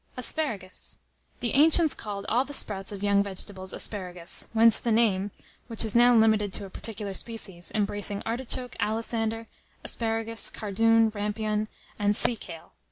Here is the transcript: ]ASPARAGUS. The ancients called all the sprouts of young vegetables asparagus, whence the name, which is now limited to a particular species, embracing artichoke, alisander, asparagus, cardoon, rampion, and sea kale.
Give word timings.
]ASPARAGUS. 0.17 0.97
The 1.41 1.53
ancients 1.53 1.93
called 1.93 2.25
all 2.27 2.43
the 2.43 2.55
sprouts 2.55 2.91
of 2.91 3.03
young 3.03 3.21
vegetables 3.21 3.71
asparagus, 3.71 4.47
whence 4.51 4.79
the 4.79 4.91
name, 4.91 5.29
which 5.67 5.85
is 5.85 5.93
now 5.95 6.15
limited 6.15 6.51
to 6.53 6.65
a 6.65 6.71
particular 6.71 7.13
species, 7.13 7.71
embracing 7.75 8.23
artichoke, 8.25 8.75
alisander, 8.79 9.45
asparagus, 9.83 10.49
cardoon, 10.49 11.09
rampion, 11.11 11.67
and 11.99 12.15
sea 12.17 12.35
kale. 12.35 12.73